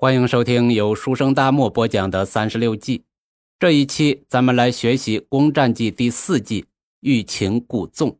[0.00, 3.04] 欢迎收听由书生大漠播讲的三十六计。
[3.58, 6.66] 这一期咱们来学习《攻战记》第四计
[7.02, 8.16] “欲擒故纵”。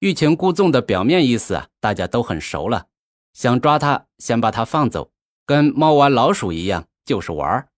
[0.00, 2.88] 欲擒故纵的表面意思啊，大家都很熟了。
[3.32, 5.12] 想抓他，先把他放走，
[5.44, 7.68] 跟猫玩老鼠一样，就是玩儿。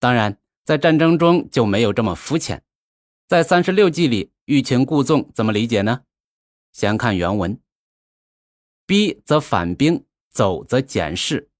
[0.00, 2.64] 当然，在战争中就没有这么肤浅。
[3.28, 6.00] 在三十六计里，“欲擒故纵”怎么理解呢？
[6.72, 7.60] 先看原文
[8.86, 11.50] ：“逼则反兵，走则减势。”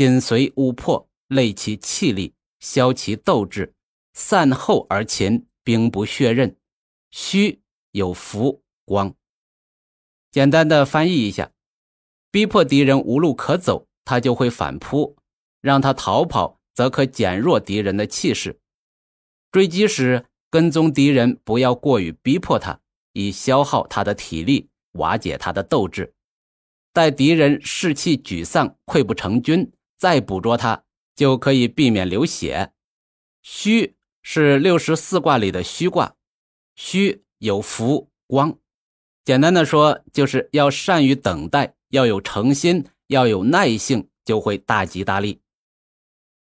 [0.00, 3.74] 紧随乌破，累其气力，消其斗志，
[4.14, 6.56] 散后而擒，兵不血刃。
[7.10, 9.14] 虚有福光。
[10.30, 11.52] 简单的翻译一下：
[12.30, 15.16] 逼迫敌人无路可走，他就会反扑；
[15.60, 18.58] 让他逃跑，则可减弱敌人的气势。
[19.52, 22.80] 追击时，跟踪敌人，不要过于逼迫他，
[23.12, 26.14] 以消耗他的体力，瓦解他的斗志。
[26.94, 29.70] 待敌人士气沮丧，溃不成军。
[30.00, 30.82] 再捕捉它，
[31.14, 32.72] 就可以避免流血。
[33.42, 36.14] 虚是六十四卦里的虚卦，
[36.74, 38.56] 虚有福光。
[39.26, 45.42] 简单的说，就是要善于等待，要有诚心，要有耐性，就会大吉大利。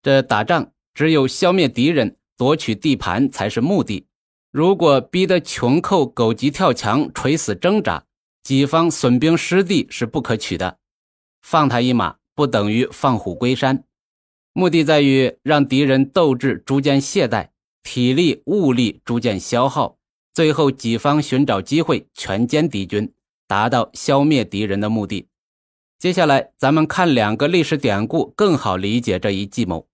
[0.02, 4.06] 这打仗只有消灭敌人、夺取地盘才是目的。
[4.50, 8.04] 如果逼得穷寇狗急跳墙、垂死挣扎，
[8.42, 10.78] 己方损兵失地是不可取的。
[11.40, 12.18] 放他一马。
[12.36, 13.82] 不等于放虎归山，
[14.52, 17.48] 目的在于让敌人斗志逐渐懈怠，
[17.82, 19.96] 体力物力逐渐消耗，
[20.34, 23.10] 最后己方寻找机会全歼敌军，
[23.46, 25.28] 达到消灭敌人的目的。
[25.98, 29.88] 接下来，咱们看两个历史典故，更好理解这一计谋。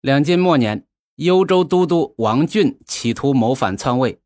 [0.00, 4.18] 两晋末年，幽州都督王浚企图谋反篡位，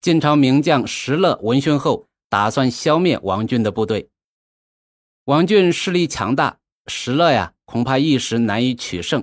[0.00, 4.10] 晋朝名将石勒闻讯后，打算消灭王浚的部队。
[5.24, 9.22] 王俊势力强大，石勒呀恐怕一时难以取胜，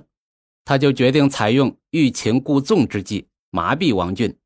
[0.63, 4.37] 他就决定采用欲擒故纵之计，麻痹王俊。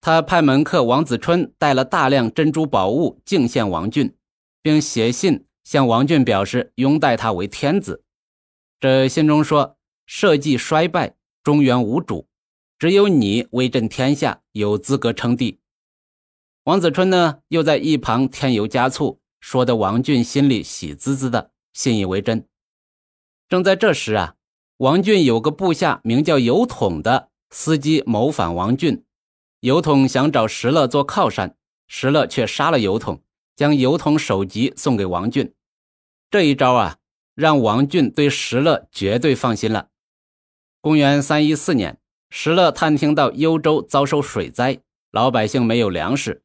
[0.00, 4.16] 他派门客王子春带了大量珍珠宝物敬献王俊，
[4.62, 8.02] 并写信向王俊表示拥戴他为天子。
[8.80, 9.76] 这信中说
[10.06, 12.26] ：“社稷衰败，中原无主，
[12.78, 15.60] 只有你威震天下，有资格称帝。”
[16.64, 19.20] 王子春呢，又在一旁添油加醋。
[19.40, 22.46] 说的王浚心里喜滋滋的，信以为真。
[23.48, 24.34] 正在这时啊，
[24.78, 29.02] 王浚有个部下名叫尤统的司机谋反王浚，
[29.60, 31.56] 尤统想找石勒做靠山，
[31.86, 33.22] 石勒却杀了尤统，
[33.56, 35.52] 将尤统首级送给王浚。
[36.30, 36.98] 这一招啊，
[37.34, 39.88] 让王浚对石勒绝对放心了。
[40.80, 46.42] 公元三一四年，石勒探听到幽州遭受水灾，老百姓没有粮食。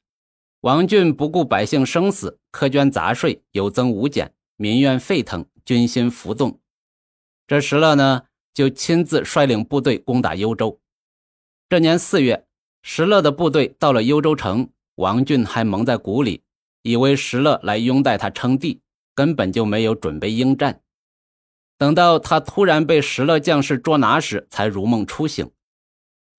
[0.64, 6.58] 王浚不顾百姓生死，苛捐杂税，有增无减，民怨沸腾，军心浮动。
[7.46, 10.80] 这石勒呢，就亲自率领部队攻打幽州。
[11.68, 12.46] 这年四月，
[12.82, 16.42] 石勒的部队到了幽州城，王浚还蒙在鼓里，
[16.84, 18.80] 以为石勒来拥戴他称帝，
[19.14, 20.80] 根本就没有准备应战。
[21.78, 25.52] 等到他突然被石勒将士捉拿时，才如梦初醒。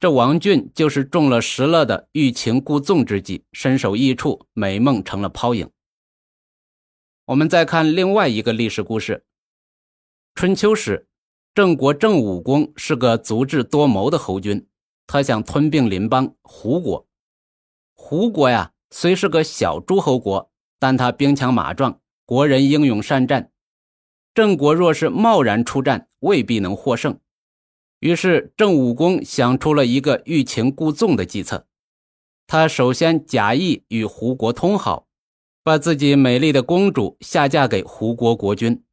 [0.05, 5.71] 这王俊就是中了石勒的欲擒故纵之计，身首异处，美梦成了泡影。
[7.25, 9.25] 我们再看另外一个历史故事：
[10.35, 11.09] 春秋时，
[11.55, 14.69] 郑国郑武公是个足智多谋的侯君，
[15.07, 17.09] 他想吞并邻邦胡国。
[17.95, 23.51] 胡国呀，虽是个小诸侯国，但他兵强马壮，国人英勇善战。
[24.35, 27.19] 郑国若是贸然出战，未必能获胜。
[28.05, 31.67] 于是郑武公想出了一个欲擒故纵的计策。
[32.47, 35.07] 他首先假意与胡国通好，
[35.63, 38.85] 把自己美丽的公主下嫁给胡国国君。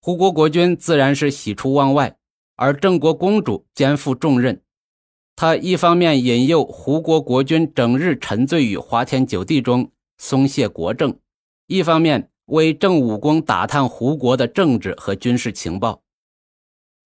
[0.00, 2.16] 胡国国君自然是喜出望外，
[2.54, 4.62] 而郑国公主肩负重任。
[5.34, 11.10] 他一方面引诱胡国国君整日沉醉于花天酒地中，松懈国政；
[11.66, 16.04] 一方面为郑武公打探胡国的政治和军事情报。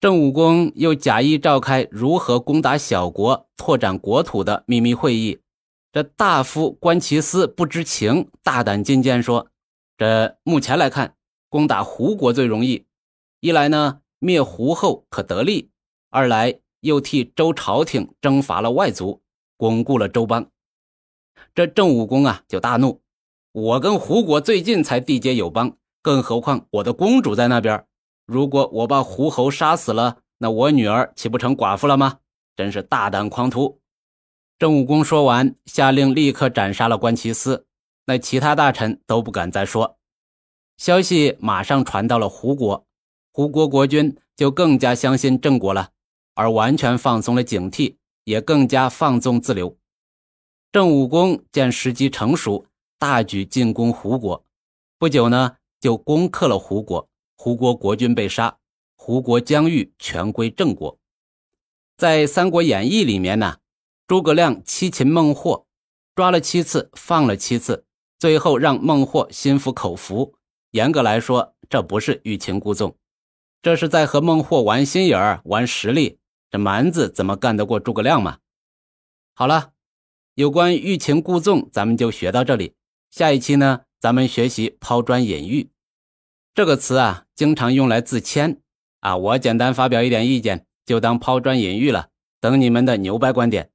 [0.01, 5.39] 郑武公又假意召开如何攻打小国、拓展国土的秘密会议。
[5.91, 9.49] 这大夫关其思不知情，大胆进谏说
[9.97, 11.15] ：“这目前来看，
[11.49, 12.85] 攻打胡国最容易。
[13.41, 15.69] 一来呢，灭胡后可得利；
[16.09, 19.21] 二来又替周朝廷征伐了外族，
[19.57, 20.49] 巩固了周邦。”
[21.53, 23.01] 这郑武公啊，就大怒
[23.51, 27.85] ：“我跟胡国最近才缔结友邦，更何况我的公主在那边。”
[28.29, 32.19] 如果我把胡侯杀死了，那我女儿岂不成寡妇了吗？
[32.55, 33.81] 真是大胆狂徒！
[34.59, 37.65] 郑武公说完，下令立刻斩杀了关其斯。
[38.05, 39.97] 那其他大臣都不敢再说。
[40.77, 42.85] 消息马上传到了胡国，
[43.33, 45.89] 胡国国君就更加相信郑国了，
[46.35, 47.95] 而完全放松了警惕，
[48.25, 49.75] 也更加放纵自流。
[50.71, 52.67] 郑武公见时机成熟，
[52.99, 54.45] 大举进攻胡国，
[54.99, 57.08] 不久呢就攻克了胡国，
[57.41, 58.57] 胡国国君被杀，
[58.97, 60.99] 胡国疆域全归郑国。
[61.95, 63.59] 在《三国演义》里面呢，
[64.05, 65.65] 诸葛亮七擒孟获，
[66.13, 67.85] 抓了七次，放了七次，
[68.19, 70.35] 最后让孟获心服口服。
[70.71, 72.97] 严格来说，这不是欲擒故纵。
[73.61, 76.19] 这是在和孟获玩心眼儿、玩实力。
[76.51, 78.39] 这蛮子怎么干得过诸葛亮嘛？
[79.33, 79.71] 好了，
[80.33, 82.73] 有关欲擒故纵，咱们就学到这里。
[83.09, 85.69] 下一期呢，咱们学习抛砖引玉
[86.59, 88.59] 这个词啊，经常用来自谦
[88.99, 89.15] 啊。
[89.15, 92.09] 我简单发表一点意见，就当抛砖引玉了，
[92.41, 93.71] 等你们的牛掰观点。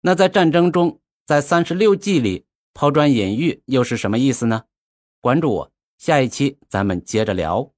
[0.00, 4.62] 那在战争中，在三十六计里，抛砖引玉又是什么意思呢？
[5.20, 7.74] 关注我，下一期咱们接着聊。